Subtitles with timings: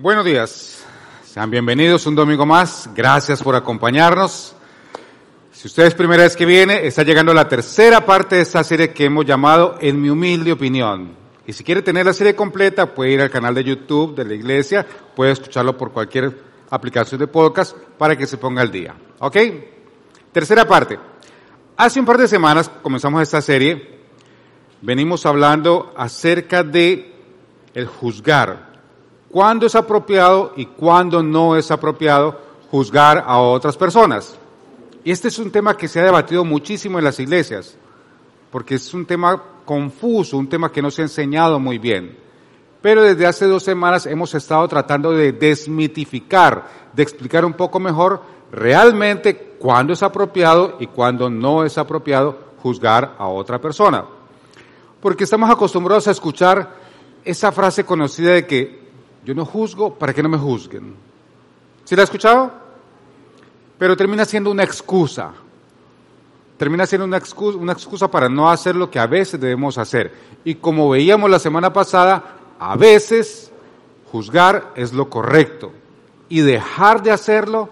[0.00, 0.84] Buenos días,
[1.24, 4.54] sean bienvenidos un domingo más, gracias por acompañarnos.
[5.50, 8.92] Si usted es primera vez que viene, está llegando la tercera parte de esta serie
[8.92, 11.16] que hemos llamado En mi humilde opinión.
[11.48, 14.34] Y si quiere tener la serie completa, puede ir al canal de YouTube de la
[14.34, 18.94] iglesia, puede escucharlo por cualquier aplicación de podcast para que se ponga al día.
[19.18, 19.36] ¿Ok?
[20.30, 20.96] Tercera parte.
[21.76, 23.98] Hace un par de semanas comenzamos esta serie,
[24.80, 27.16] venimos hablando acerca de
[27.74, 28.67] el juzgar,
[29.30, 34.38] cuándo es apropiado y cuándo no es apropiado juzgar a otras personas.
[35.04, 37.76] Y este es un tema que se ha debatido muchísimo en las iglesias,
[38.50, 42.16] porque es un tema confuso, un tema que no se ha enseñado muy bien.
[42.80, 48.22] Pero desde hace dos semanas hemos estado tratando de desmitificar, de explicar un poco mejor
[48.52, 54.04] realmente cuándo es apropiado y cuándo no es apropiado juzgar a otra persona.
[55.00, 56.76] Porque estamos acostumbrados a escuchar
[57.24, 58.87] esa frase conocida de que
[59.28, 60.94] yo no juzgo para que no me juzguen.
[61.84, 62.50] ¿Sí la ha escuchado?
[63.78, 65.34] Pero termina siendo una excusa.
[66.56, 70.14] Termina siendo una excusa, una excusa para no hacer lo que a veces debemos hacer.
[70.44, 73.52] Y como veíamos la semana pasada, a veces
[74.10, 75.72] juzgar es lo correcto.
[76.30, 77.68] Y dejar de hacerlo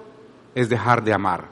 [0.54, 1.48] es dejar de amar.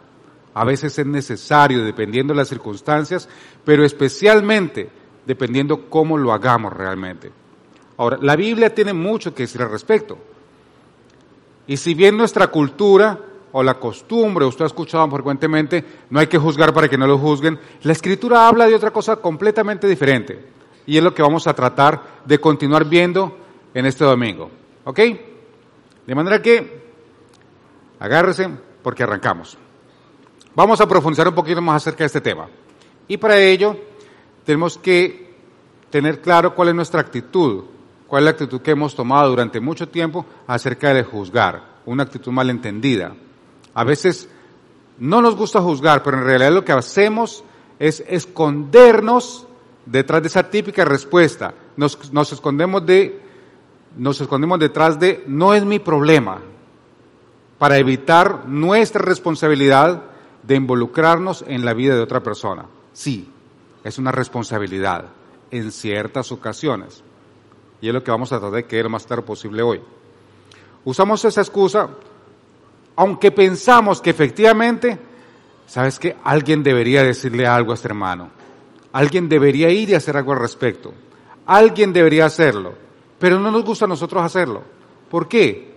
[0.52, 3.26] A veces es necesario, dependiendo de las circunstancias,
[3.64, 4.90] pero especialmente
[5.24, 7.32] dependiendo cómo lo hagamos realmente.
[7.96, 10.18] Ahora, la Biblia tiene mucho que decir al respecto.
[11.66, 13.18] Y si bien nuestra cultura
[13.52, 17.18] o la costumbre, usted ha escuchado frecuentemente, no hay que juzgar para que no lo
[17.18, 20.44] juzguen, la escritura habla de otra cosa completamente diferente.
[20.86, 23.38] Y es lo que vamos a tratar de continuar viendo
[23.72, 24.50] en este domingo.
[24.84, 25.00] ¿Ok?
[26.06, 26.82] De manera que,
[27.98, 28.50] agárrese
[28.82, 29.56] porque arrancamos.
[30.54, 32.48] Vamos a profundizar un poquito más acerca de este tema.
[33.08, 33.76] Y para ello,
[34.44, 35.34] tenemos que
[35.90, 37.64] tener claro cuál es nuestra actitud
[38.14, 42.30] cuál es la actitud que hemos tomado durante mucho tiempo acerca de juzgar, una actitud
[42.30, 43.12] malentendida.
[43.74, 44.28] A veces
[45.00, 47.42] no nos gusta juzgar, pero en realidad lo que hacemos
[47.80, 49.48] es escondernos
[49.84, 51.54] detrás de esa típica respuesta.
[51.76, 53.20] Nos, nos escondemos de,
[53.96, 56.38] nos escondemos detrás de no es mi problema,
[57.58, 60.04] para evitar nuestra responsabilidad
[60.44, 62.66] de involucrarnos en la vida de otra persona.
[62.92, 63.28] Sí,
[63.82, 65.06] es una responsabilidad
[65.50, 67.03] en ciertas ocasiones.
[67.84, 69.78] Y es lo que vamos a tratar de quedar lo más claro posible hoy.
[70.86, 71.90] Usamos esa excusa,
[72.96, 74.98] aunque pensamos que efectivamente,
[75.66, 78.30] ¿sabes que Alguien debería decirle algo a este hermano.
[78.90, 80.94] Alguien debería ir y hacer algo al respecto.
[81.44, 82.72] Alguien debería hacerlo.
[83.18, 84.62] Pero no nos gusta a nosotros hacerlo.
[85.10, 85.76] ¿Por qué?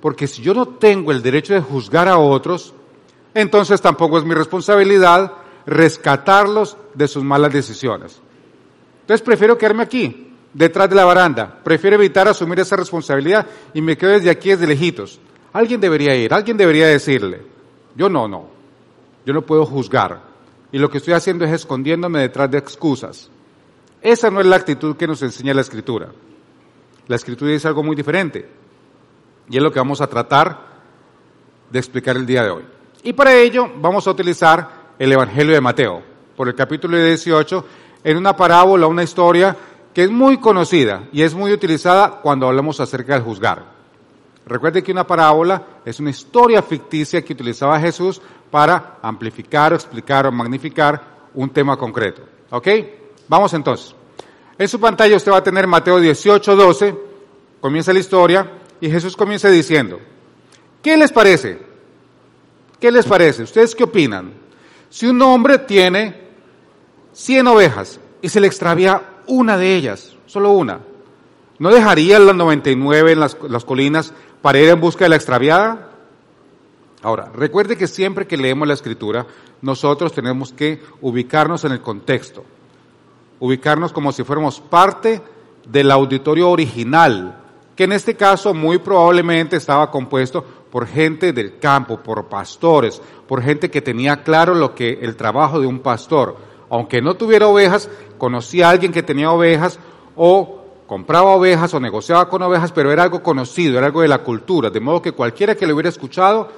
[0.00, 2.74] Porque si yo no tengo el derecho de juzgar a otros,
[3.34, 5.32] entonces tampoco es mi responsabilidad
[5.66, 8.20] rescatarlos de sus malas decisiones.
[9.00, 11.58] Entonces prefiero quedarme aquí, detrás de la baranda.
[11.62, 15.20] Prefiero evitar asumir esa responsabilidad y me quedo desde aquí, desde lejitos.
[15.52, 17.42] Alguien debería ir, alguien debería decirle.
[17.96, 18.48] Yo no, no.
[19.26, 20.22] Yo no puedo juzgar.
[20.72, 23.30] Y lo que estoy haciendo es escondiéndome detrás de excusas.
[24.00, 26.08] Esa no es la actitud que nos enseña la Escritura.
[27.06, 28.48] La Escritura dice algo muy diferente.
[29.50, 30.70] Y es lo que vamos a tratar
[31.70, 32.62] de explicar el día de hoy.
[33.02, 36.02] Y para ello vamos a utilizar el Evangelio de Mateo,
[36.36, 37.64] por el capítulo 18,
[38.04, 39.56] en una parábola, una historia
[39.94, 43.64] que es muy conocida y es muy utilizada cuando hablamos acerca del juzgar.
[44.46, 50.32] Recuerde que una parábola es una historia ficticia que utilizaba Jesús para amplificar explicar o
[50.32, 51.00] magnificar
[51.34, 52.22] un tema concreto.
[52.50, 52.68] ¿Ok?
[53.28, 53.94] Vamos entonces.
[54.58, 56.94] En su pantalla usted va a tener Mateo 18, 12.
[57.60, 58.50] Comienza la historia
[58.80, 60.00] y Jesús comienza diciendo,
[60.82, 61.58] ¿qué les parece?
[62.80, 63.42] ¿Qué les parece?
[63.42, 64.32] ¿Ustedes qué opinan?
[64.88, 66.28] Si un hombre tiene
[67.12, 70.80] 100 ovejas y se le extravía una de ellas, solo una.
[71.58, 75.90] ¿No dejaría las 99 en las, las colinas para ir en busca de la extraviada?
[77.02, 79.26] Ahora, recuerde que siempre que leemos la escritura,
[79.62, 82.44] nosotros tenemos que ubicarnos en el contexto,
[83.38, 85.22] ubicarnos como si fuéramos parte
[85.66, 87.38] del auditorio original,
[87.76, 93.42] que en este caso muy probablemente estaba compuesto por gente del campo, por pastores, por
[93.42, 96.36] gente que tenía claro lo que el trabajo de un pastor,
[96.70, 99.78] aunque no tuviera ovejas, conocía a alguien que tenía ovejas
[100.16, 104.18] o compraba ovejas o negociaba con ovejas, pero era algo conocido, era algo de la
[104.18, 106.48] cultura, de modo que cualquiera que lo hubiera escuchado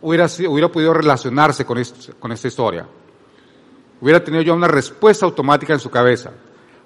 [0.00, 1.80] hubiera, hubiera podido relacionarse con,
[2.18, 2.86] con esta historia.
[4.00, 6.32] Hubiera tenido ya una respuesta automática en su cabeza.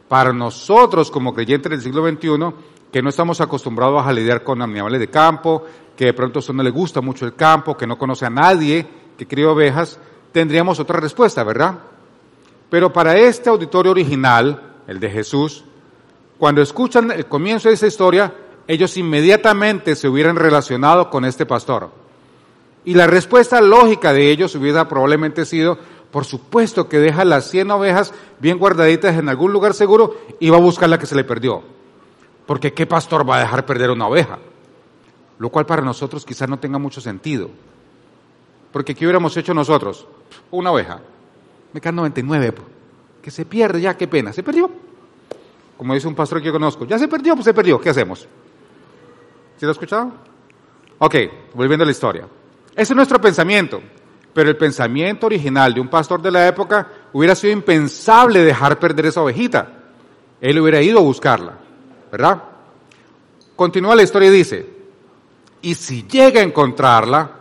[0.08, 2.54] Para nosotros, como creyentes del siglo XXI,
[2.92, 5.64] que no estamos acostumbrados a lidiar con animales de campo,
[5.96, 8.30] que de pronto a usted no le gusta mucho el campo, que no conoce a
[8.30, 8.86] nadie
[9.16, 9.98] que cría ovejas,
[10.30, 11.78] tendríamos otra respuesta, ¿verdad?
[12.70, 15.64] Pero para este auditorio original, el de Jesús,
[16.38, 18.34] cuando escuchan el comienzo de esa historia,
[18.66, 21.90] ellos inmediatamente se hubieran relacionado con este pastor.
[22.84, 25.78] Y la respuesta lógica de ellos hubiera probablemente sido,
[26.10, 30.56] por supuesto que deja las 100 ovejas bien guardaditas en algún lugar seguro y va
[30.56, 31.62] a buscar la que se le perdió.
[32.46, 34.38] Porque ¿qué pastor va a dejar perder una oveja?
[35.38, 37.50] Lo cual para nosotros quizás no tenga mucho sentido.
[38.72, 40.06] Porque ¿qué hubiéramos hecho nosotros?
[40.50, 41.00] Una oveja.
[41.76, 42.54] Me quedan 99.
[43.20, 44.32] Que se pierde ya, qué pena.
[44.32, 44.70] Se perdió.
[45.76, 46.86] Como dice un pastor que yo conozco.
[46.86, 47.78] Ya se perdió, pues se perdió.
[47.78, 48.20] ¿Qué hacemos?
[48.20, 50.10] ¿Sí lo ha escuchado?
[50.96, 51.14] Ok,
[51.52, 52.26] volviendo a la historia.
[52.74, 53.82] Ese es nuestro pensamiento.
[54.32, 59.04] Pero el pensamiento original de un pastor de la época hubiera sido impensable dejar perder
[59.04, 59.70] esa ovejita.
[60.40, 61.58] Él hubiera ido a buscarla.
[62.10, 62.42] ¿Verdad?
[63.54, 64.66] Continúa la historia y dice,
[65.60, 67.32] y si llega a encontrarla,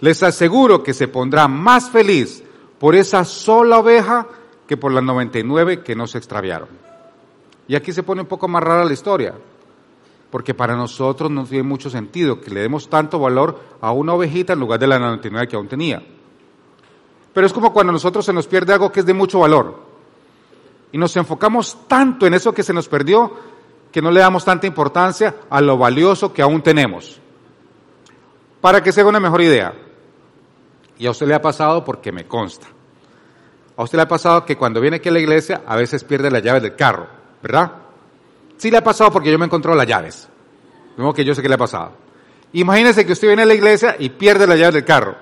[0.00, 2.42] les aseguro que se pondrá más feliz
[2.78, 4.26] por esa sola oveja
[4.66, 6.68] que por las 99 que no se extraviaron.
[7.68, 9.34] Y aquí se pone un poco más rara la historia,
[10.30, 14.52] porque para nosotros no tiene mucho sentido que le demos tanto valor a una ovejita
[14.52, 16.02] en lugar de la 99 que aún tenía.
[17.32, 19.78] Pero es como cuando a nosotros se nos pierde algo que es de mucho valor.
[20.92, 23.32] Y nos enfocamos tanto en eso que se nos perdió
[23.92, 27.20] que no le damos tanta importancia a lo valioso que aún tenemos.
[28.60, 29.74] Para que se haga una mejor idea,
[30.98, 32.66] y a usted le ha pasado porque me consta.
[33.76, 36.30] A usted le ha pasado que cuando viene aquí a la iglesia a veces pierde
[36.30, 37.06] las llaves del carro,
[37.42, 37.72] ¿verdad?
[38.56, 40.28] Sí le ha pasado porque yo me encontró las llaves.
[40.96, 41.92] De que yo sé que le ha pasado.
[42.52, 45.14] Imagínese que usted viene a la iglesia y pierde las llaves del carro.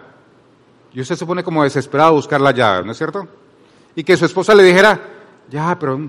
[0.93, 3.27] Y usted se pone como desesperado a buscar las llaves, ¿no es cierto?
[3.97, 5.00] Y que su esposa le dijera,
[5.50, 6.09] ya, pero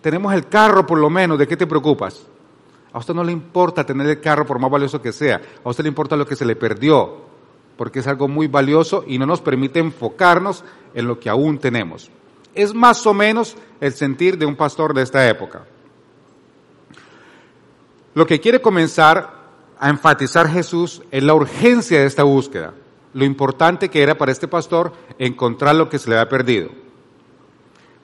[0.00, 2.26] tenemos el carro por lo menos, ¿de qué te preocupas?
[2.92, 5.84] A usted no le importa tener el carro por más valioso que sea, a usted
[5.84, 7.29] le importa lo que se le perdió,
[7.80, 12.10] porque es algo muy valioso y no nos permite enfocarnos en lo que aún tenemos.
[12.54, 15.64] Es más o menos el sentir de un pastor de esta época.
[18.12, 19.32] Lo que quiere comenzar
[19.78, 22.74] a enfatizar Jesús es la urgencia de esta búsqueda,
[23.14, 26.68] lo importante que era para este pastor encontrar lo que se le había perdido.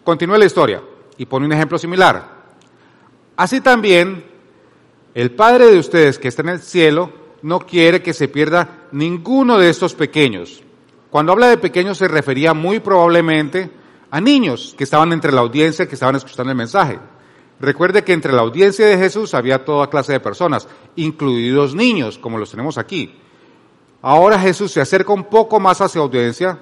[0.05, 0.83] Continúa la historia
[1.19, 2.27] y pone un ejemplo similar.
[3.37, 4.25] Así también,
[5.13, 9.59] el Padre de ustedes que está en el cielo no quiere que se pierda ninguno
[9.59, 10.63] de estos pequeños.
[11.11, 13.71] Cuando habla de pequeños se refería muy probablemente
[14.11, 16.99] a niños que estaban entre la audiencia, que estaban escuchando el mensaje.
[17.59, 22.39] Recuerde que entre la audiencia de Jesús había toda clase de personas, incluidos niños, como
[22.39, 23.15] los tenemos aquí.
[24.03, 26.59] Ahora Jesús se acerca un poco más a su audiencia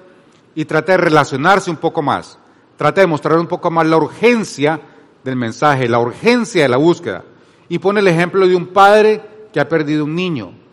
[0.55, 2.39] y trata de relacionarse un poco más.
[2.77, 4.81] Trata de mostrar un poco más la urgencia
[5.23, 7.25] del mensaje, la urgencia de la búsqueda.
[7.69, 9.21] Y pone el ejemplo de un padre
[9.53, 10.64] que ha perdido un niño.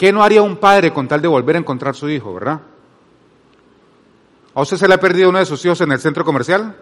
[0.00, 2.62] ¿Qué no haría un padre con tal de volver a encontrar su hijo, verdad?
[4.54, 6.74] ¿A usted se le ha perdido uno de sus hijos en el centro comercial?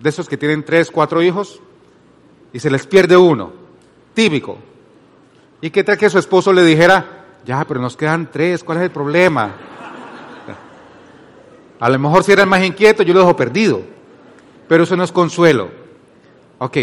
[0.00, 1.60] De esos que tienen tres, cuatro hijos,
[2.52, 3.52] y se les pierde uno.
[4.14, 4.58] Típico.
[5.60, 8.84] ¿Y qué tal que su esposo le dijera, ya, pero nos quedan tres, ¿cuál es
[8.84, 9.54] el problema?
[11.78, 13.82] A lo mejor si era el más inquieto, yo lo dejo perdido.
[14.66, 15.70] Pero eso no es consuelo.
[16.58, 16.78] Ok,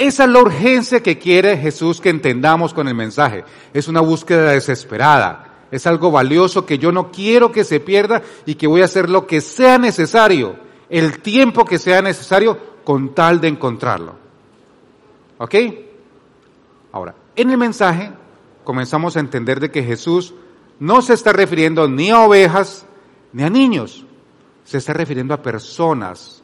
[0.00, 3.44] esa es la urgencia que quiere Jesús que entendamos con el mensaje.
[3.74, 5.66] Es una búsqueda desesperada.
[5.70, 9.10] Es algo valioso que yo no quiero que se pierda y que voy a hacer
[9.10, 10.56] lo que sea necesario,
[10.88, 14.14] el tiempo que sea necesario con tal de encontrarlo.
[15.36, 15.54] ¿Ok?
[16.92, 18.10] Ahora, en el mensaje
[18.64, 20.32] comenzamos a entender de que Jesús
[20.78, 22.86] no se está refiriendo ni a ovejas
[23.34, 24.06] ni a niños,
[24.64, 26.39] se está refiriendo a personas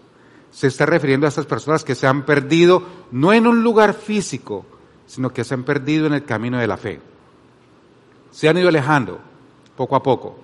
[0.57, 4.65] se está refiriendo a esas personas que se han perdido no en un lugar físico,
[5.05, 6.99] sino que se han perdido en el camino de la fe.
[8.31, 9.19] Se han ido alejando
[9.77, 10.39] poco a poco.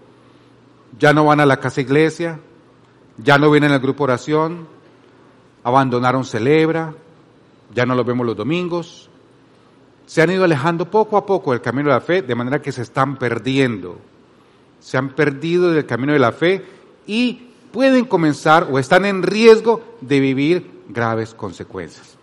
[0.99, 2.38] Ya no van a la casa iglesia,
[3.16, 4.69] ya no vienen al grupo oración,
[5.64, 6.92] abandonaron celebra,
[7.75, 9.09] ya no los vemos los domingos.
[10.04, 12.71] Se han ido alejando poco a poco del camino de la fe, de manera que
[12.71, 13.97] se están perdiendo.
[14.78, 16.62] Se han perdido del camino de la fe
[17.07, 22.17] y pueden comenzar o están en riesgo de vivir graves consecuencias.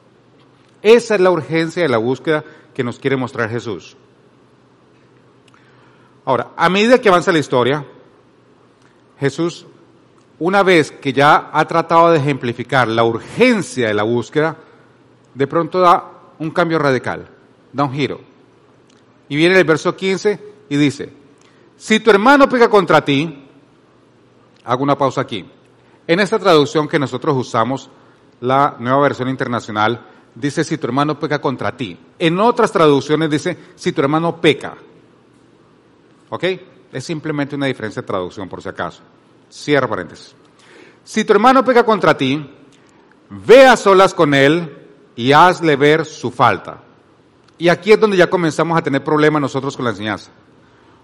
[0.82, 3.98] Esa es la urgencia de la búsqueda que nos quiere mostrar Jesús.
[6.24, 7.86] Ahora, a medida que avanza la historia,
[9.20, 9.66] Jesús,
[10.38, 14.58] una vez que ya ha tratado de ejemplificar la urgencia de la búsqueda,
[15.34, 16.06] de pronto da
[16.40, 17.28] un cambio radical,
[17.74, 18.22] da un giro.
[19.28, 20.40] Y viene el verso 15
[20.70, 21.12] y dice,
[21.76, 23.49] si tu hermano pega contra ti,
[24.70, 25.44] hago una pausa aquí.
[26.06, 27.90] En esta traducción que nosotros usamos,
[28.40, 31.98] la nueva versión internacional, dice si tu hermano peca contra ti.
[32.20, 34.76] En otras traducciones dice si tu hermano peca.
[36.30, 36.44] ¿Ok?
[36.94, 39.02] Es simplemente una diferencia de traducción por si acaso.
[39.50, 40.36] Cierra paréntesis.
[41.04, 42.48] Si tu hermano peca contra ti,
[43.32, 46.84] ve a solas con él y hazle ver su falta.
[47.58, 50.30] Y aquí es donde ya comenzamos a tener problemas nosotros con la enseñanza.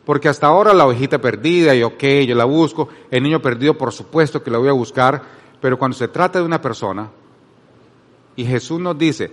[0.05, 3.91] Porque hasta ahora la ovejita perdida, y ok, yo la busco, el niño perdido, por
[3.91, 5.21] supuesto que la voy a buscar,
[5.59, 7.09] pero cuando se trata de una persona,
[8.35, 9.31] y Jesús nos dice,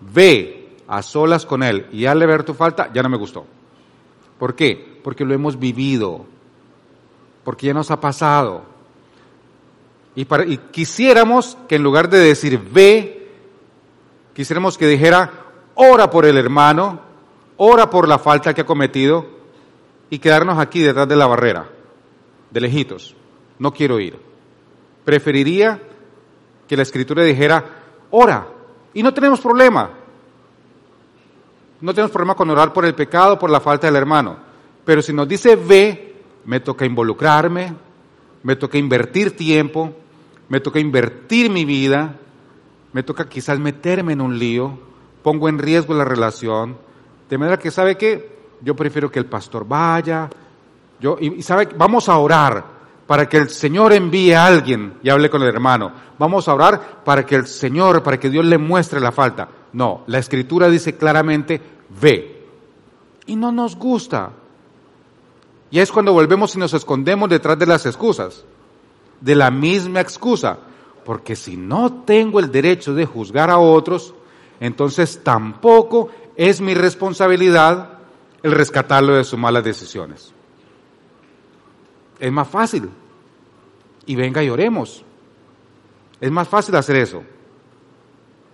[0.00, 3.44] ve a solas con él y hazle ver tu falta, ya no me gustó.
[4.38, 5.00] ¿Por qué?
[5.02, 6.24] Porque lo hemos vivido,
[7.44, 8.62] porque ya nos ha pasado.
[10.14, 13.30] Y, para, y quisiéramos que en lugar de decir ve,
[14.32, 15.32] quisiéramos que dijera,
[15.74, 17.00] ora por el hermano,
[17.58, 19.33] ora por la falta que ha cometido
[20.14, 21.68] y quedarnos aquí detrás de la barrera,
[22.48, 23.16] de lejitos.
[23.58, 24.16] No quiero ir.
[25.04, 25.82] Preferiría
[26.68, 27.64] que la escritura dijera,
[28.12, 28.46] ora,
[28.92, 29.90] y no tenemos problema.
[31.80, 34.36] No tenemos problema con orar por el pecado, por la falta del hermano.
[34.84, 37.74] Pero si nos dice ve, me toca involucrarme,
[38.44, 39.96] me toca invertir tiempo,
[40.48, 42.20] me toca invertir mi vida,
[42.92, 44.78] me toca quizás meterme en un lío,
[45.24, 46.78] pongo en riesgo la relación,
[47.28, 48.33] de manera que sabe que
[48.64, 50.28] yo prefiero que el pastor vaya,
[50.98, 52.64] yo, y, sabe, vamos a orar
[53.06, 55.92] para que el Señor envíe a alguien y hable con el hermano.
[56.18, 59.48] Vamos a orar para que el Señor, para que Dios le muestre la falta.
[59.74, 61.60] No, la escritura dice claramente,
[62.00, 62.46] ve.
[63.26, 64.30] Y no nos gusta.
[65.70, 68.44] Y es cuando volvemos y nos escondemos detrás de las excusas,
[69.20, 70.58] de la misma excusa.
[71.04, 74.14] Porque si no tengo el derecho de juzgar a otros,
[74.60, 77.93] entonces tampoco es mi responsabilidad
[78.44, 80.30] el rescatarlo de sus malas decisiones.
[82.20, 82.90] Es más fácil.
[84.04, 85.02] Y venga y oremos.
[86.20, 87.22] Es más fácil hacer eso.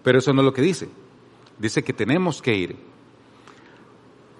[0.05, 0.89] Pero eso no es lo que dice.
[1.59, 2.77] Dice que tenemos que ir.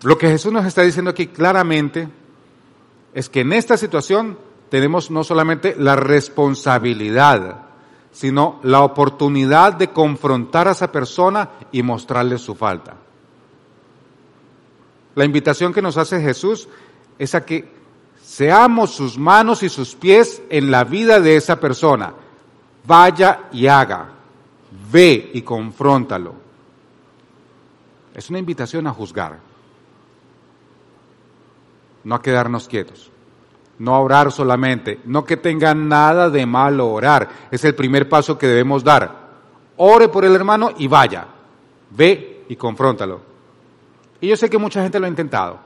[0.05, 2.09] Lo que Jesús nos está diciendo aquí claramente
[3.13, 4.39] es que en esta situación
[4.69, 7.63] tenemos no solamente la responsabilidad,
[8.13, 13.00] sino la oportunidad de confrontar a esa persona y mostrarle su falta.
[15.21, 16.67] La invitación que nos hace Jesús
[17.19, 17.69] es a que
[18.23, 22.15] seamos sus manos y sus pies en la vida de esa persona.
[22.87, 24.09] Vaya y haga,
[24.91, 26.33] ve y confróntalo.
[28.15, 29.39] Es una invitación a juzgar,
[32.05, 33.11] no a quedarnos quietos,
[33.79, 38.39] no a orar solamente, no que tenga nada de malo orar, es el primer paso
[38.39, 39.29] que debemos dar.
[39.77, 41.27] Ore por el hermano y vaya,
[41.91, 43.30] ve y confróntalo.
[44.21, 45.59] Y yo sé que mucha gente lo ha intentado.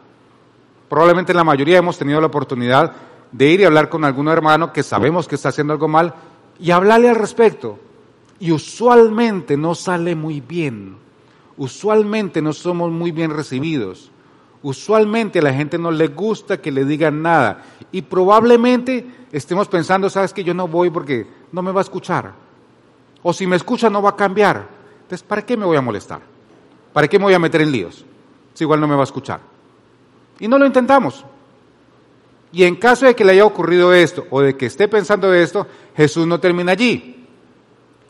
[0.88, 2.92] Probablemente la mayoría hemos tenido la oportunidad
[3.32, 6.14] de ir y hablar con algún hermano que sabemos que está haciendo algo mal
[6.60, 7.78] y hablarle al respecto.
[8.38, 10.96] Y usualmente no sale muy bien.
[11.56, 14.10] Usualmente no somos muy bien recibidos.
[14.62, 17.64] Usualmente a la gente no le gusta que le digan nada.
[17.92, 22.32] Y probablemente estemos pensando, sabes que yo no voy porque no me va a escuchar.
[23.22, 24.68] O si me escucha no va a cambiar.
[25.02, 26.20] Entonces, ¿para qué me voy a molestar?
[26.92, 28.04] ¿Para qué me voy a meter en líos?
[28.54, 29.40] Si igual no me va a escuchar.
[30.38, 31.24] Y no lo intentamos.
[32.52, 35.66] Y en caso de que le haya ocurrido esto o de que esté pensando esto,
[35.96, 37.26] Jesús no termina allí.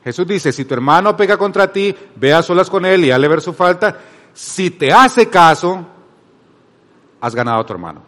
[0.05, 3.27] Jesús dice, si tu hermano pega contra ti, ve a solas con él y hazle
[3.27, 3.99] ver su falta.
[4.35, 5.87] Si te hace caso,
[7.23, 8.03] has ganado a tu hermano.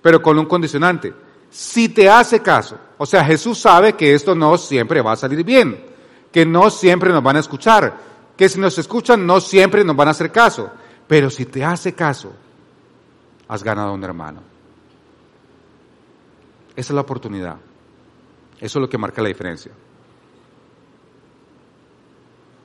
[0.00, 1.12] Pero con un condicionante.
[1.50, 2.78] Si te hace caso.
[2.96, 5.84] O sea, Jesús sabe que esto no siempre va a salir bien.
[6.30, 7.96] Que no siempre nos van a escuchar.
[8.36, 10.70] Que si nos escuchan, no siempre nos van a hacer caso.
[11.06, 12.32] Pero si te hace caso,
[13.48, 14.42] has ganado a un hermano.
[16.74, 17.56] Esa es la oportunidad.
[18.60, 19.72] Eso es lo que marca la diferencia.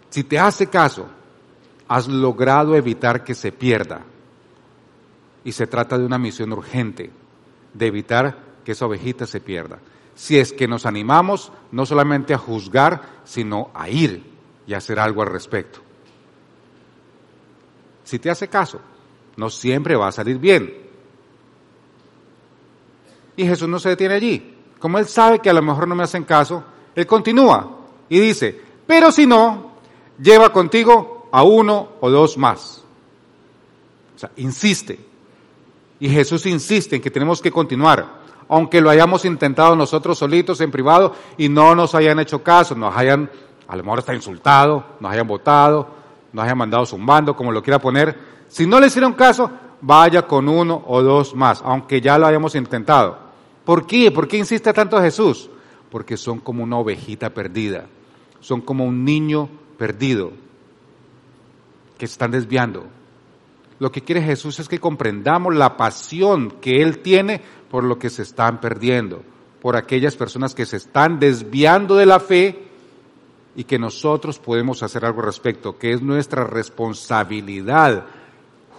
[0.10, 1.08] Si te hace caso,
[1.88, 4.01] has logrado evitar que se pierda.
[5.44, 7.12] Y se trata de una misión urgente,
[7.74, 9.80] de evitar que esa ovejita se pierda.
[10.13, 14.31] Si es que nos animamos no solamente a juzgar, sino a ir
[14.68, 15.80] y hacer algo al respecto.
[18.03, 18.80] Si te hace caso,
[19.38, 20.74] no siempre va a salir bien.
[23.36, 24.58] Y Jesús no se detiene allí.
[24.80, 26.63] Como Él sabe que a lo mejor no me hacen caso,
[26.96, 27.77] Él continúa
[28.10, 29.72] y dice, pero si no,
[30.22, 32.84] lleva contigo a uno o dos más.
[34.15, 35.00] O sea, insiste.
[36.00, 38.22] Y Jesús insiste en que tenemos que continuar.
[38.50, 42.96] Aunque lo hayamos intentado nosotros solitos en privado y no nos hayan hecho caso, nos
[42.98, 43.30] hayan,
[43.72, 45.88] a lo mejor está insultado, nos hayan votado,
[46.34, 48.20] nos hayan mandado zumbando, como lo quiera poner.
[48.50, 49.50] Si no le hicieron caso,
[49.80, 53.18] vaya con uno o dos más, aunque ya lo hayamos intentado.
[53.63, 54.12] ¿Por qué?
[54.12, 55.50] ¿Por qué insiste tanto Jesús?
[55.90, 57.86] Porque son como una ovejita perdida,
[58.42, 59.48] son como un niño
[59.78, 60.34] perdido
[61.98, 62.88] que se están desviando.
[63.80, 68.10] Lo que quiere Jesús es que comprendamos la pasión que Él tiene por lo que
[68.10, 69.24] se están perdiendo,
[69.62, 72.68] por aquellas personas que se están desviando de la fe
[73.55, 78.05] y que nosotros podemos hacer algo al respecto, que es nuestra responsabilidad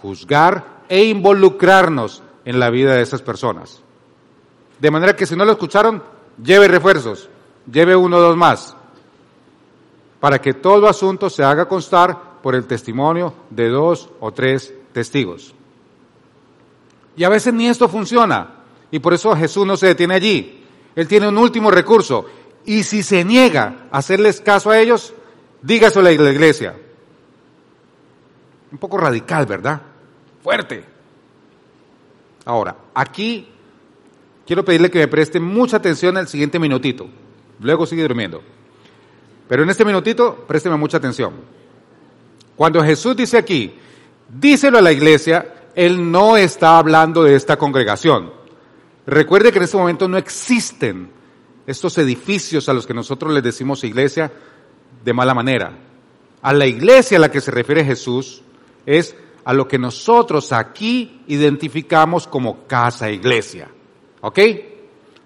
[0.01, 3.81] juzgar e involucrarnos en la vida de esas personas.
[4.79, 6.03] De manera que si no lo escucharon,
[6.43, 7.29] lleve refuerzos,
[7.71, 8.75] lleve uno o dos más,
[10.19, 15.53] para que todo asunto se haga constar por el testimonio de dos o tres testigos.
[17.15, 20.63] Y a veces ni esto funciona, y por eso Jesús no se detiene allí.
[20.95, 22.25] Él tiene un último recurso,
[22.65, 25.13] y si se niega a hacerles caso a ellos,
[25.61, 26.75] dígaselo a la iglesia.
[28.71, 29.81] Un poco radical, ¿verdad?
[30.41, 30.83] Fuerte.
[32.45, 33.47] Ahora, aquí
[34.45, 37.07] quiero pedirle que me preste mucha atención al siguiente minutito.
[37.59, 38.41] Luego sigue durmiendo.
[39.47, 41.33] Pero en este minutito, présteme mucha atención.
[42.55, 43.73] Cuando Jesús dice aquí,
[44.29, 48.31] díselo a la iglesia, Él no está hablando de esta congregación.
[49.05, 51.09] Recuerde que en este momento no existen
[51.65, 54.31] estos edificios a los que nosotros les decimos iglesia
[55.03, 55.77] de mala manera.
[56.41, 58.41] A la iglesia a la que se refiere Jesús
[58.85, 59.15] es
[59.45, 63.69] a lo que nosotros aquí identificamos como casa iglesia.
[64.21, 64.39] ¿Ok?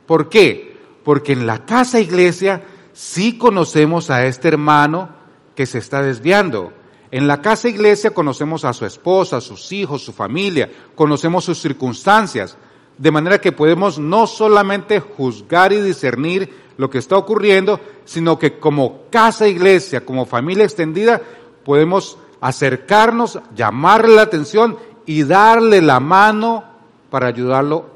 [0.06, 0.77] ¿Por qué?
[1.03, 2.63] Porque en la casa iglesia
[2.94, 5.10] sí conocemos a este hermano
[5.56, 6.74] que se está desviando.
[7.12, 11.60] En la casa iglesia conocemos a su esposa, a sus hijos, su familia, conocemos sus
[11.60, 12.58] circunstancias,
[12.97, 18.59] de manera que podemos no solamente juzgar y discernir lo que está ocurriendo, sino que
[18.59, 21.21] como casa iglesia, como familia extendida,
[21.63, 26.63] podemos acercarnos, llamarle la atención y darle la mano
[27.09, 27.89] para ayudarlo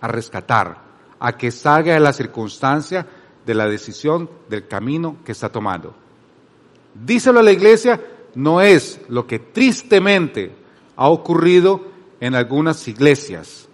[0.00, 0.78] a rescatar,
[1.18, 3.06] a que salga de la circunstancia,
[3.44, 5.94] de la decisión, del camino que está tomando.
[6.94, 8.00] Díselo a la iglesia,
[8.34, 10.54] no es lo que tristemente
[10.96, 11.82] ha ocurrido
[12.20, 13.68] en algunas iglesias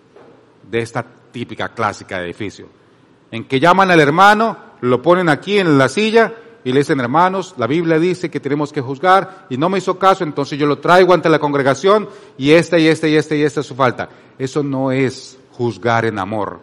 [0.71, 2.69] de esta típica clásica de edificio,
[3.31, 6.33] en que llaman al hermano, lo ponen aquí en la silla
[6.65, 9.99] y le dicen, hermanos, la Biblia dice que tenemos que juzgar y no me hizo
[9.99, 13.43] caso, entonces yo lo traigo ante la congregación y esta y esta y esta y
[13.43, 14.09] esta es su falta.
[14.39, 16.61] Eso no es juzgar en amor.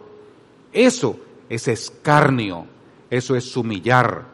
[0.72, 1.18] Eso
[1.50, 2.66] es escarnio,
[3.10, 4.26] eso es humillar,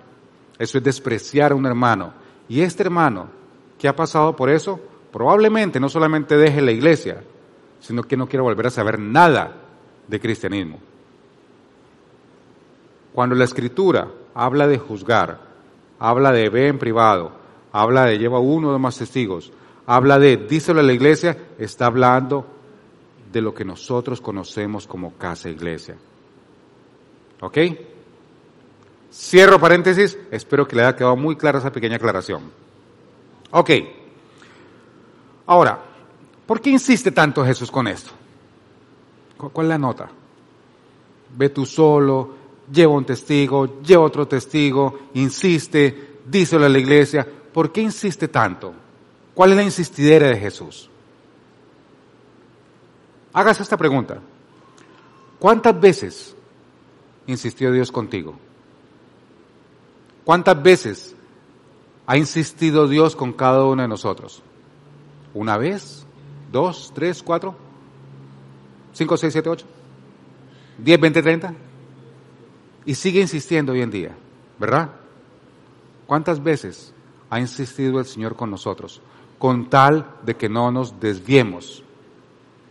[0.57, 2.13] eso es despreciar a un hermano.
[2.49, 3.29] Y este hermano
[3.77, 4.79] que ha pasado por eso,
[5.11, 7.23] probablemente no solamente deje la iglesia,
[7.79, 9.60] sino que no quiera volver a saber nada
[10.11, 10.77] de cristianismo.
[13.13, 15.39] Cuando la escritura habla de juzgar,
[15.99, 17.31] habla de ve en privado,
[17.71, 19.53] habla de lleva uno o más testigos,
[19.85, 22.45] habla de díselo a la iglesia, está hablando
[23.31, 25.95] de lo que nosotros conocemos como casa iglesia.
[27.39, 27.57] ¿Ok?
[29.13, 32.51] Cierro paréntesis, espero que le haya quedado muy clara esa pequeña aclaración.
[33.51, 33.69] Ok.
[35.45, 35.79] Ahora,
[36.45, 38.20] ¿por qué insiste tanto Jesús con esto?
[39.49, 40.09] ¿Cuál es la nota?
[41.35, 42.35] Ve tú solo,
[42.71, 47.27] lleva un testigo, lleva otro testigo, insiste, díselo a la iglesia.
[47.53, 48.73] ¿Por qué insiste tanto?
[49.33, 50.89] ¿Cuál es la insistidera de Jesús?
[53.33, 54.19] Hágase esta pregunta.
[55.39, 56.35] ¿Cuántas veces
[57.27, 58.35] insistió Dios contigo?
[60.23, 61.15] ¿Cuántas veces
[62.05, 64.43] ha insistido Dios con cada uno de nosotros?
[65.33, 66.05] ¿Una vez?
[66.51, 66.91] ¿Dos?
[66.93, 67.23] ¿Tres?
[67.23, 67.70] ¿Cuatro?
[68.93, 69.65] ¿Cinco, seis, siete, ocho?
[70.77, 71.53] ¿Diez, veinte, treinta?
[72.85, 74.15] Y sigue insistiendo hoy en día,
[74.59, 74.91] ¿verdad?
[76.07, 76.93] ¿Cuántas veces
[77.29, 79.01] ha insistido el Señor con nosotros?
[79.37, 81.83] Con tal de que no nos desviemos,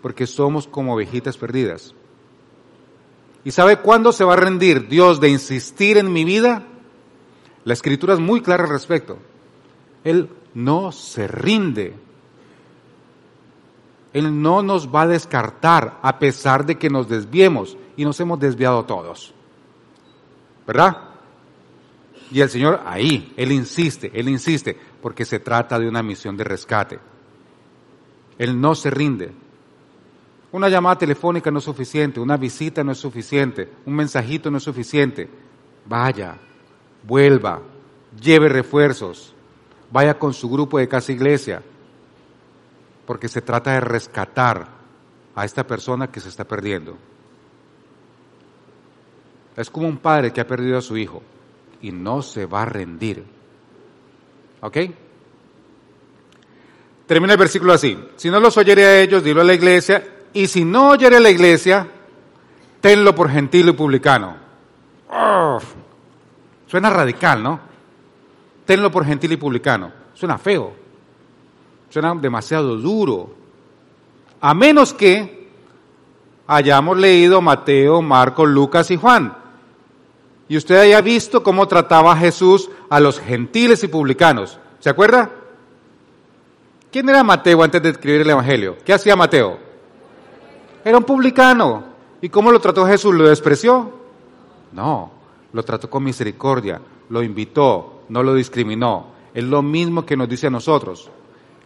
[0.02, 1.94] porque somos como ovejitas perdidas.
[3.44, 6.66] ¿Y sabe cuándo se va a rendir Dios de insistir en mi vida?
[7.64, 9.18] La escritura es muy clara al respecto.
[10.04, 11.94] Él no se rinde.
[14.12, 18.40] Él no nos va a descartar a pesar de que nos desviemos y nos hemos
[18.40, 19.34] desviado todos.
[20.70, 20.98] ¿verdad?
[22.30, 26.44] Y el Señor ahí, Él insiste, Él insiste, porque se trata de una misión de
[26.44, 27.00] rescate.
[28.38, 29.32] Él no se rinde.
[30.52, 34.62] Una llamada telefónica no es suficiente, una visita no es suficiente, un mensajito no es
[34.62, 35.28] suficiente.
[35.86, 36.36] Vaya,
[37.02, 37.62] vuelva,
[38.22, 39.34] lleve refuerzos,
[39.90, 41.64] vaya con su grupo de casa iglesia,
[43.10, 44.68] porque se trata de rescatar
[45.34, 46.96] a esta persona que se está perdiendo.
[49.56, 51.20] Es como un padre que ha perdido a su hijo
[51.82, 53.24] y no se va a rendir.
[54.60, 54.76] ¿Ok?
[57.08, 57.98] Termina el versículo así.
[58.14, 60.04] Si no los oyere a ellos, dilo a la iglesia.
[60.32, 61.88] Y si no oyere a la iglesia,
[62.80, 64.36] tenlo por gentil y publicano.
[66.68, 67.58] suena radical, ¿no?
[68.64, 69.90] Tenlo por gentil y publicano.
[70.14, 70.79] Suena feo.
[71.90, 73.34] Suena demasiado duro.
[74.40, 75.48] A menos que
[76.46, 79.40] hayamos leído Mateo, Marcos, Lucas y Juan
[80.50, 84.58] y usted haya visto cómo trataba Jesús a los gentiles y publicanos.
[84.80, 85.30] ¿Se acuerda?
[86.90, 88.76] ¿Quién era Mateo antes de escribir el Evangelio?
[88.84, 89.58] ¿Qué hacía Mateo?
[90.84, 91.84] Era un publicano.
[92.20, 93.14] ¿Y cómo lo trató Jesús?
[93.14, 93.92] ¿Lo despreció?
[94.72, 95.12] No,
[95.52, 99.06] lo trató con misericordia, lo invitó, no lo discriminó.
[99.32, 101.12] Es lo mismo que nos dice a nosotros,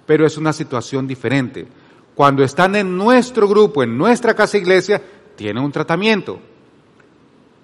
[0.06, 1.66] pero es una situación diferente.
[2.14, 5.02] Cuando están en nuestro grupo, en nuestra casa iglesia,
[5.36, 6.38] tiene un tratamiento.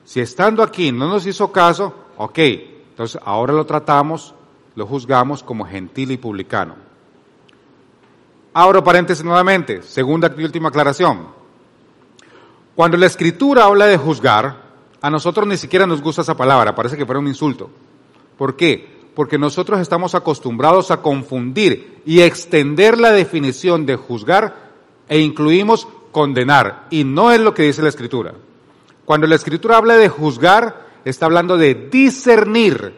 [0.04, 4.34] Si estando aquí no nos hizo caso, ok, entonces ahora lo tratamos,
[4.74, 6.74] lo juzgamos como gentil y publicano.
[8.52, 11.28] Abro paréntesis nuevamente, segunda y última aclaración.
[12.74, 16.96] Cuando la escritura habla de juzgar, a nosotros ni siquiera nos gusta esa palabra, parece
[16.96, 17.70] que fuera un insulto.
[18.36, 18.99] ¿Por qué?
[19.14, 24.70] Porque nosotros estamos acostumbrados a confundir y extender la definición de juzgar
[25.08, 28.34] e incluimos condenar, y no es lo que dice la escritura.
[29.04, 32.94] Cuando la escritura habla de juzgar, está hablando de discernir,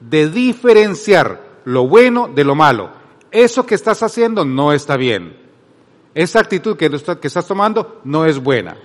[0.00, 2.90] de diferenciar lo bueno de lo malo.
[3.30, 5.36] Eso que estás haciendo no está bien.
[6.14, 6.90] Esa actitud que,
[7.22, 8.76] estás tomando no es buena.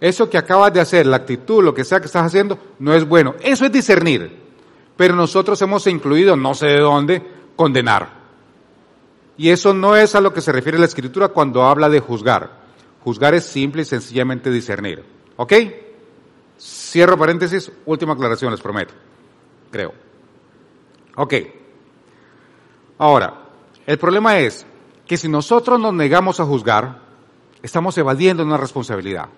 [0.00, 3.06] Eso que acabas de hacer, la actitud, lo que sea que estás haciendo, no es
[3.06, 3.36] bueno.
[3.40, 4.41] Eso es discernir.
[4.96, 7.22] Pero nosotros hemos incluido, no sé de dónde,
[7.56, 8.22] condenar.
[9.36, 12.62] Y eso no es a lo que se refiere la escritura cuando habla de juzgar.
[13.02, 15.04] Juzgar es simple y sencillamente discernir.
[15.36, 15.52] ¿Ok?
[16.58, 18.94] Cierro paréntesis, última aclaración, les prometo.
[19.70, 19.92] Creo.
[21.16, 21.34] Ok.
[22.98, 23.42] Ahora,
[23.86, 24.64] el problema es
[25.06, 27.00] que si nosotros nos negamos a juzgar,
[27.62, 29.28] estamos evadiendo una responsabilidad.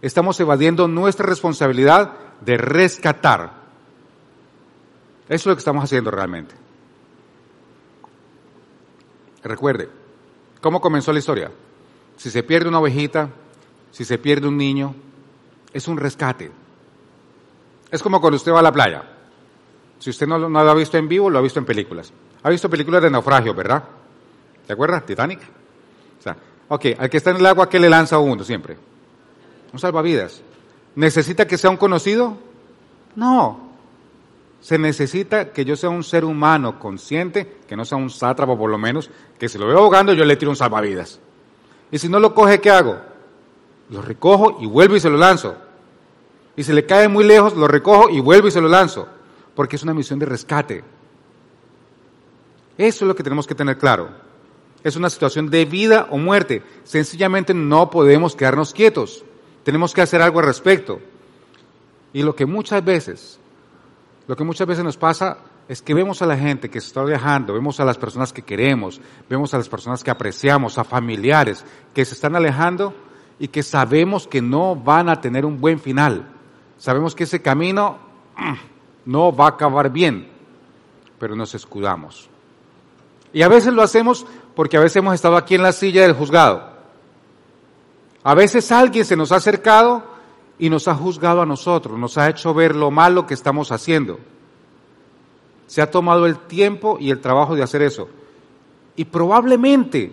[0.00, 3.57] Estamos evadiendo nuestra responsabilidad de rescatar.
[5.28, 6.54] Eso es lo que estamos haciendo realmente.
[9.42, 9.88] Recuerde,
[10.60, 11.50] ¿cómo comenzó la historia?
[12.16, 13.30] Si se pierde una ovejita,
[13.90, 14.94] si se pierde un niño,
[15.72, 16.50] es un rescate.
[17.90, 19.04] Es como cuando usted va a la playa.
[19.98, 22.12] Si usted no, lo ha visto en vivo, lo ha visto en películas.
[22.42, 23.84] Ha visto películas de naufragio, ¿verdad?
[24.66, 25.04] ¿Te acuerdas?
[25.04, 25.40] Titanic.
[26.18, 26.36] O sea,
[26.68, 28.76] ok, al que está en el agua, ¿qué le lanza a uno siempre?
[29.72, 30.42] Un salvavidas.
[30.94, 32.36] ¿Necesita que sea un conocido?
[33.14, 33.67] No.
[34.60, 38.70] Se necesita que yo sea un ser humano consciente, que no sea un sátrapo por
[38.70, 41.20] lo menos, que si lo veo ahogando yo le tiro un salvavidas.
[41.90, 42.98] Y si no lo coge, ¿qué hago?
[43.90, 45.56] Lo recojo y vuelvo y se lo lanzo.
[46.56, 49.08] Y si le cae muy lejos, lo recojo y vuelvo y se lo lanzo.
[49.54, 50.84] Porque es una misión de rescate.
[52.76, 54.10] Eso es lo que tenemos que tener claro.
[54.84, 56.62] Es una situación de vida o muerte.
[56.84, 59.24] Sencillamente no podemos quedarnos quietos.
[59.64, 61.00] Tenemos que hacer algo al respecto.
[62.12, 63.37] Y lo que muchas veces
[64.28, 65.38] lo que muchas veces nos pasa
[65.68, 68.42] es que vemos a la gente que se está viajando, vemos a las personas que
[68.42, 71.64] queremos, vemos a las personas que apreciamos, a familiares
[71.94, 72.94] que se están alejando
[73.38, 76.28] y que sabemos que no van a tener un buen final.
[76.76, 77.98] Sabemos que ese camino
[78.36, 78.52] mm,
[79.06, 80.28] no va a acabar bien,
[81.18, 82.28] pero nos escudamos.
[83.32, 86.12] Y a veces lo hacemos porque a veces hemos estado aquí en la silla del
[86.12, 86.68] juzgado.
[88.22, 90.17] A veces alguien se nos ha acercado
[90.58, 94.18] y nos ha juzgado a nosotros, nos ha hecho ver lo malo que estamos haciendo.
[95.66, 98.08] Se ha tomado el tiempo y el trabajo de hacer eso.
[98.96, 100.12] Y probablemente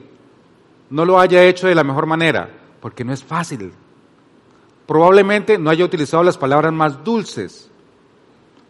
[0.91, 3.73] no lo haya hecho de la mejor manera, porque no es fácil.
[4.85, 7.71] Probablemente no haya utilizado las palabras más dulces.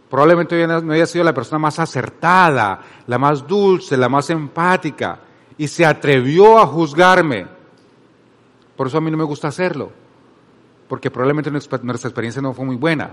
[0.09, 5.19] Probablemente no haya sido la persona más acertada, la más dulce, la más empática.
[5.57, 7.47] Y se atrevió a juzgarme.
[8.77, 10.04] Por eso a mí no me gusta hacerlo
[10.87, 13.11] porque probablemente nuestra experiencia no fue muy buena.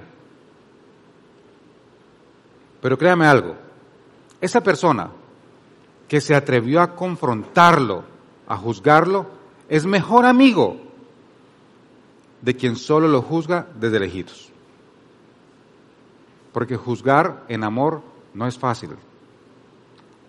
[2.81, 3.55] Pero créame algo,
[4.41, 5.11] esa persona
[6.09, 8.05] que se atrevió a confrontarlo,
[8.47, 9.27] a juzgarlo,
[9.69, 10.79] es mejor amigo
[12.43, 14.51] de quien solo lo juzga desde lejitos.
[16.53, 18.03] Porque juzgar en amor
[18.35, 18.91] no es fácil.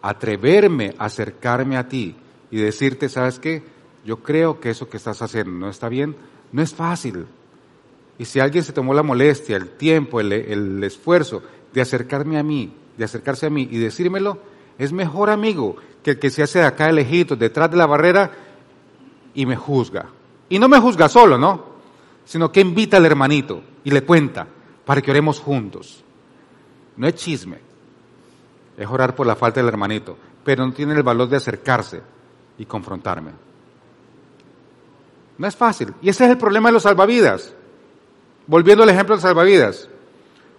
[0.02, 2.16] Atreverme a acercarme a ti
[2.52, 3.64] y decirte, ¿sabes qué?
[4.06, 6.16] Yo creo que eso que estás haciendo no está bien,
[6.54, 7.26] no es fácil.
[8.18, 12.72] Y si alguien se tomó la molestia, el tiempo, el, esfuerzo de acercarme a mí,
[12.96, 14.38] de acercarse a mí y decírmelo,
[14.78, 18.32] es mejor amigo que el que se hace de acá de detrás de la barrera
[19.34, 20.06] y me juzga.
[20.48, 21.74] Y no me juzga solo, ¿no?
[22.24, 24.48] Sino que invita al hermanito y le cuenta
[24.86, 26.04] para que oremos juntos.
[26.96, 27.58] No es chisme,
[28.78, 32.02] es orar por la falta del hermanito, pero no tiene el valor de acercarse
[32.60, 33.32] y confrontarme.
[35.38, 35.94] No es fácil.
[36.02, 37.54] Y ese es el problema de los salvavidas.
[38.48, 39.90] Volviendo al ejemplo del salvavidas.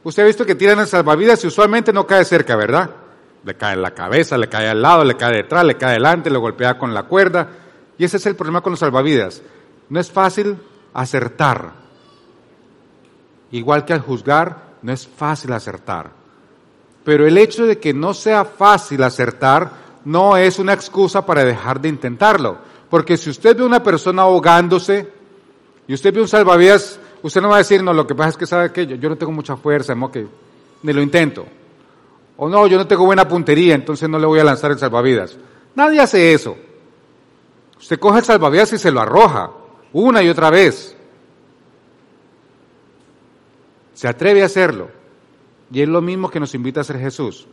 [0.03, 2.91] Usted ha visto que tiran el salvavidas y usualmente no cae cerca, ¿verdad?
[3.45, 6.31] Le cae en la cabeza, le cae al lado, le cae detrás, le cae adelante,
[6.31, 7.49] le golpea con la cuerda.
[7.97, 9.43] Y ese es el problema con los salvavidas.
[9.89, 10.57] No es fácil
[10.93, 11.85] acertar.
[13.51, 16.11] igual que al juzgar, no es fácil acertar.
[17.05, 19.71] Pero el hecho de que no sea fácil acertar
[20.05, 22.59] no es una excusa para dejar de intentarlo.
[22.95, 25.09] Porque si usted ve a una persona ahogándose
[25.89, 28.37] y usted ve un salvavidas, usted no va a decir, no, lo que pasa es
[28.37, 30.29] que sabe que yo, no tengo mucha fuerza, que
[30.85, 31.45] ni lo intento.
[32.37, 35.37] O no, yo no tengo buena puntería, entonces no le voy a lanzar el salvavidas.
[35.75, 36.57] Nadie hace eso.
[37.81, 39.51] Usted coge el salvavidas y se lo arroja,
[39.93, 40.97] una y otra vez.
[43.93, 44.89] Se atreve a hacerlo.
[45.73, 47.49] Y es lo mismo que nos invita a hacer Jesús,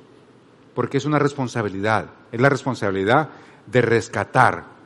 [0.76, 3.30] porque es una responsabilidad, es la responsabilidad
[3.66, 4.81] de rescatar.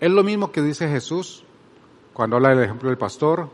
[0.00, 1.44] Es lo mismo que dice Jesús
[2.12, 3.48] cuando habla del ejemplo del pastor,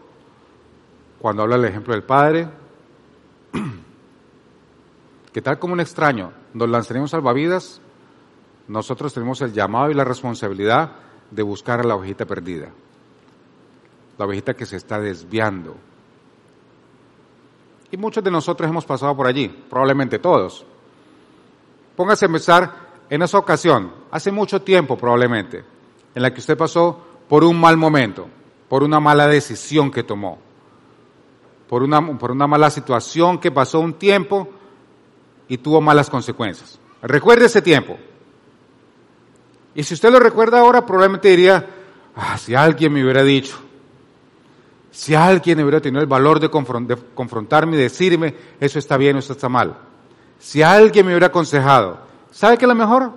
[1.18, 2.48] cuando habla del ejemplo del padre,
[5.33, 7.81] que tal como un extraño nos lanzaremos salvavidas,
[8.68, 10.92] nosotros tenemos el llamado y la responsabilidad
[11.31, 12.68] de buscar a la ovejita perdida,
[14.18, 15.76] la ovejita que se está desviando.
[17.90, 20.64] Y muchos de nosotros hemos pasado por allí, probablemente todos.
[21.96, 22.72] Póngase a pensar
[23.09, 25.64] en esa ocasión, hace mucho tiempo probablemente,
[26.14, 28.29] en la que usted pasó por un mal momento,
[28.68, 30.38] por una mala decisión que tomó,
[31.68, 34.49] por una, por una mala situación que pasó un tiempo
[35.49, 36.79] y tuvo malas consecuencias.
[37.03, 37.96] Recuerde ese tiempo.
[39.75, 41.64] Y si usted lo recuerda ahora, probablemente diría,
[42.16, 43.57] ah, si alguien me hubiera dicho,
[44.90, 49.33] si alguien hubiera tenido el valor de, confrontarme y decirme, eso está bien o eso
[49.33, 49.77] está mal.
[50.38, 51.99] Si alguien me hubiera aconsejado,
[52.33, 53.12] ¿sabe qué es lo mejor?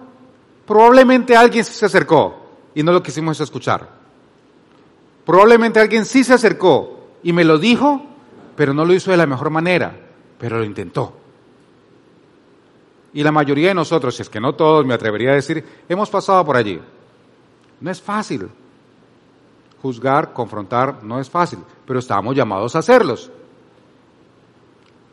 [0.67, 2.42] Probablemente alguien se acercó
[2.75, 3.89] y no lo quisimos escuchar.
[5.25, 8.03] Probablemente alguien sí se acercó y me lo dijo,
[8.55, 9.95] pero no lo hizo de la mejor manera,
[10.37, 11.17] pero lo intentó.
[13.13, 16.09] Y la mayoría de nosotros, si es que no todos, me atrevería a decir, hemos
[16.09, 16.79] pasado por allí.
[17.79, 18.49] No es fácil,
[19.81, 23.31] juzgar, confrontar, no es fácil, pero estamos llamados a hacerlos.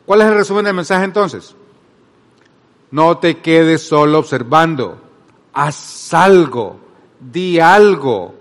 [0.05, 1.55] ¿Cuál es el resumen del mensaje entonces?
[2.89, 4.97] No te quedes solo observando,
[5.53, 6.79] haz algo,
[7.21, 8.33] di algo,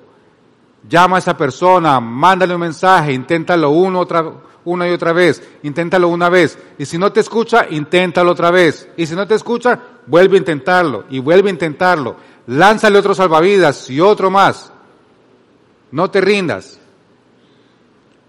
[0.88, 4.24] llama a esa persona, mándale un mensaje, inténtalo uno, otra,
[4.64, 8.88] una y otra vez, inténtalo una vez, y si no te escucha, inténtalo otra vez,
[8.96, 12.16] y si no te escucha, vuelve a intentarlo, y vuelve a intentarlo,
[12.46, 14.72] lánzale otro salvavidas y otro más.
[15.92, 16.78] No te rindas.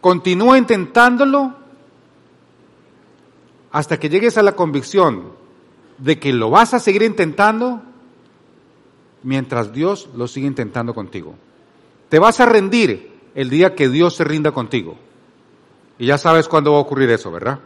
[0.02, 1.54] Continúa intentándolo
[3.72, 5.32] hasta que llegues a la convicción
[6.00, 7.84] de que lo vas a seguir intentando
[9.24, 11.36] mientras Dios lo sigue intentando contigo.
[12.10, 14.98] Te vas a rendir el día que Dios se rinda contigo.
[15.98, 17.60] Y ya sabes cuándo va a ocurrir eso, ¿verdad?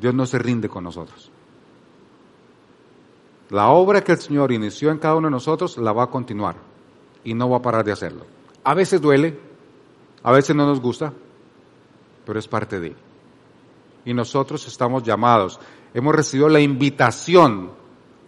[0.00, 1.30] Dios no se rinde con nosotros.
[3.50, 6.56] La obra que el Señor inició en cada uno de nosotros la va a continuar
[7.24, 8.24] y no va a parar de hacerlo.
[8.62, 9.38] A veces duele,
[10.22, 11.12] a veces no nos gusta,
[12.24, 12.94] pero es parte de.
[14.04, 15.58] Y nosotros estamos llamados,
[15.92, 17.72] hemos recibido la invitación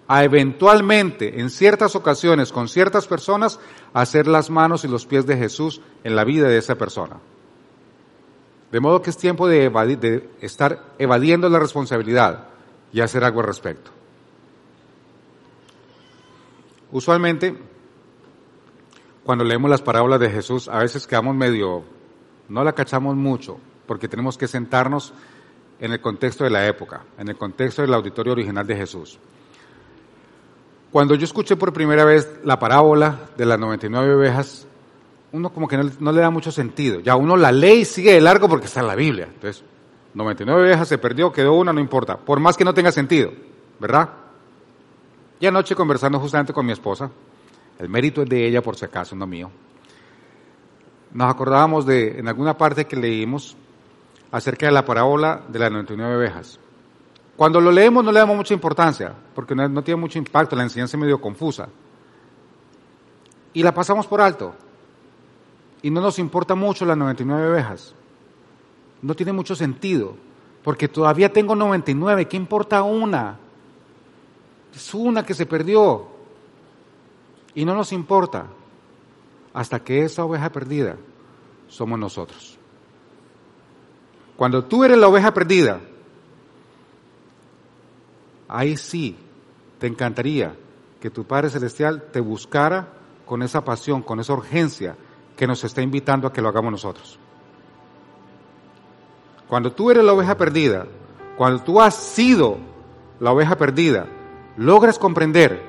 [0.08, 3.60] a eventualmente, en ciertas ocasiones, con ciertas personas,
[3.92, 7.16] hacer las manos y los pies de Jesús en la vida de esa persona.
[8.70, 12.48] De modo que es tiempo de, de estar evadiendo la responsabilidad
[12.92, 13.90] y hacer algo al respecto.
[16.90, 17.56] Usualmente,
[19.24, 21.84] cuando leemos las parábolas de Jesús, a veces quedamos medio,
[22.48, 25.14] no la cachamos mucho, porque tenemos que sentarnos
[25.80, 29.18] en el contexto de la época, en el contexto del auditorio original de Jesús.
[30.92, 34.66] Cuando yo escuché por primera vez la parábola de las 99 ovejas,
[35.32, 37.00] uno como que no, le da mucho sentido.
[37.00, 39.28] Ya uno la lee y sigue de largo porque está en la Biblia.
[39.32, 39.64] Entonces,
[40.12, 42.18] 99 ovejas se perdió, quedó una, no importa.
[42.18, 43.32] Por más que no tenga sentido,
[43.80, 44.10] ¿verdad?
[45.40, 47.10] Y anoche conversando justamente con mi esposa,
[47.78, 49.50] el mérito es de ella por si acaso, no mío.
[51.12, 53.56] Nos acordábamos de, en alguna parte que leímos,
[54.30, 56.60] acerca de la parábola de las 99 ovejas.
[57.42, 60.96] Cuando lo leemos no le damos mucha importancia, porque no, tiene mucho impacto, la enseñanza
[60.96, 61.68] es medio confusa.
[63.52, 64.54] Y la pasamos por alto.
[65.82, 67.96] Y no nos importa mucho las 99 ovejas.
[69.02, 70.14] No tiene mucho sentido,
[70.62, 73.40] porque todavía tengo 99, ¿qué importa una?
[74.72, 76.06] Es una que se perdió.
[77.56, 78.46] Y no nos importa
[79.52, 80.96] hasta que esa oveja perdida
[81.66, 82.56] somos nosotros.
[84.36, 85.80] Cuando tú eres la oveja perdida,
[88.52, 89.16] ahí sí
[89.78, 90.54] te encantaría
[91.00, 92.86] que tu Padre Celestial te buscara
[93.24, 94.94] con esa pasión, con esa urgencia
[95.36, 97.18] que nos está invitando a que lo hagamos nosotros.
[99.48, 100.86] Cuando tú eres la oveja perdida,
[101.36, 102.58] cuando tú has sido
[103.20, 104.06] la oveja perdida,
[104.56, 105.62] logras comprender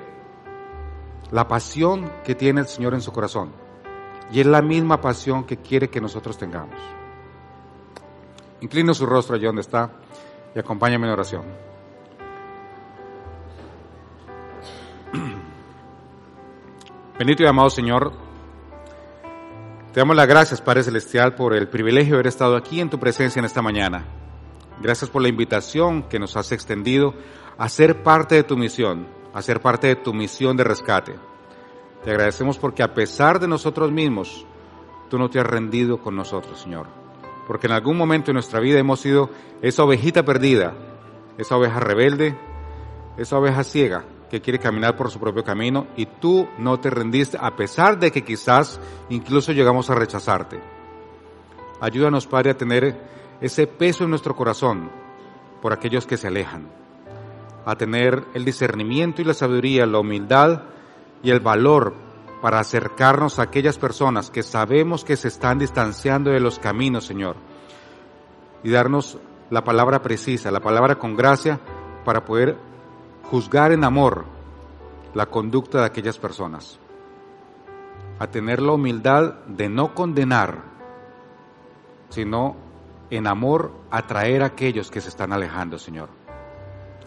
[1.31, 3.63] la pasión que tiene el Señor en su corazón.
[4.31, 6.79] y es la misma pasión que quiere que nosotros tengamos.
[8.61, 9.91] Inclino su rostro allí donde está
[10.55, 11.72] y acompáñame en oración.
[17.23, 18.11] Bendito y amado Señor,
[19.93, 22.99] te damos las gracias, Padre Celestial, por el privilegio de haber estado aquí en tu
[22.99, 24.03] presencia en esta mañana.
[24.81, 27.13] Gracias por la invitación que nos has extendido
[27.57, 31.15] a ser parte de tu misión, a ser parte de tu misión de rescate.
[32.03, 34.45] Te agradecemos porque a pesar de nosotros mismos,
[35.09, 36.87] tú no te has rendido con nosotros, Señor.
[37.47, 39.29] Porque en algún momento de nuestra vida hemos sido
[39.61, 40.73] esa ovejita perdida,
[41.37, 42.37] esa oveja rebelde,
[43.15, 47.37] esa oveja ciega que quiere caminar por su propio camino y tú no te rendiste
[47.39, 50.59] a pesar de que quizás incluso llegamos a rechazarte.
[51.79, 52.99] Ayúdanos, Padre, a tener
[53.39, 54.89] ese peso en nuestro corazón
[55.61, 56.67] por aquellos que se alejan,
[57.63, 60.63] a tener el discernimiento y la sabiduría, la humildad
[61.21, 61.93] y el valor
[62.41, 67.35] para acercarnos a aquellas personas que sabemos que se están distanciando de los caminos, Señor,
[68.63, 69.19] y darnos
[69.51, 71.59] la palabra precisa, la palabra con gracia,
[72.03, 72.72] para poder
[73.33, 74.25] juzgar en amor
[75.15, 76.77] la conducta de aquellas personas,
[78.19, 80.61] a tener la humildad de no condenar,
[82.09, 82.55] sino
[83.09, 86.09] en amor atraer a aquellos que se están alejando, Señor.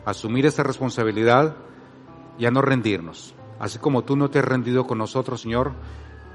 [0.04, 1.54] Asumir esa responsabilidad
[2.40, 3.36] y a no rendirnos.
[3.60, 5.74] Así como tú no te has rendido con nosotros, Señor,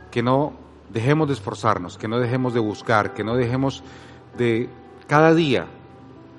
[0.10, 0.54] que no
[0.88, 3.84] dejemos de esforzarnos, que no dejemos de buscar, que no dejemos
[4.38, 4.70] de
[5.10, 5.68] cada día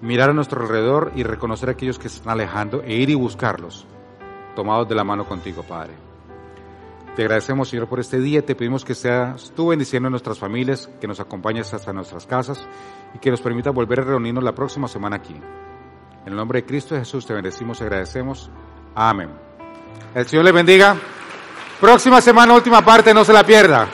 [0.03, 3.15] mirar a nuestro alrededor y reconocer a aquellos que se están alejando e ir y
[3.15, 3.87] buscarlos,
[4.55, 5.95] tomados de la mano contigo, Padre.
[7.17, 8.45] Te agradecemos, Señor, por este día.
[8.45, 12.67] Te pedimos que seas tú bendiciendo a nuestras familias, que nos acompañes hasta nuestras casas
[13.15, 15.35] y que nos permita volver a reunirnos la próxima semana aquí.
[15.35, 18.51] En el nombre de Cristo Jesús te bendecimos y agradecemos.
[18.95, 19.31] Amén.
[20.15, 20.97] El Señor les bendiga.
[21.81, 23.89] Próxima semana, última parte, no se la pierda.